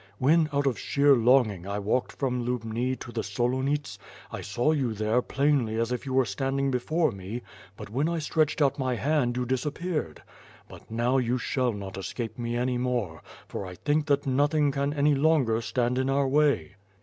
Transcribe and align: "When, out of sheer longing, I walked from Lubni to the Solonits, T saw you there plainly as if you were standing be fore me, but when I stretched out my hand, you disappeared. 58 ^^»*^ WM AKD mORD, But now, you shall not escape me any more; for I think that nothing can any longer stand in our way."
"When, 0.17 0.49
out 0.51 0.65
of 0.65 0.79
sheer 0.79 1.13
longing, 1.15 1.67
I 1.67 1.77
walked 1.77 2.13
from 2.13 2.43
Lubni 2.43 2.95
to 2.95 3.11
the 3.11 3.21
Solonits, 3.21 3.99
T 4.35 4.41
saw 4.41 4.71
you 4.71 4.95
there 4.95 5.21
plainly 5.21 5.75
as 5.75 5.91
if 5.91 6.07
you 6.07 6.13
were 6.15 6.25
standing 6.25 6.71
be 6.71 6.79
fore 6.79 7.11
me, 7.11 7.43
but 7.77 7.91
when 7.91 8.09
I 8.09 8.17
stretched 8.17 8.63
out 8.63 8.79
my 8.79 8.95
hand, 8.95 9.37
you 9.37 9.45
disappeared. 9.45 10.23
58 10.25 10.25
^^»*^ 10.25 10.25
WM 10.25 10.25
AKD 10.25 10.69
mORD, 10.69 10.69
But 10.81 10.89
now, 10.91 11.17
you 11.19 11.37
shall 11.37 11.71
not 11.73 11.97
escape 11.99 12.39
me 12.39 12.57
any 12.57 12.79
more; 12.79 13.21
for 13.47 13.63
I 13.63 13.75
think 13.75 14.07
that 14.07 14.25
nothing 14.25 14.71
can 14.71 14.91
any 14.91 15.13
longer 15.13 15.61
stand 15.61 15.99
in 15.99 16.09
our 16.09 16.27
way." 16.27 16.77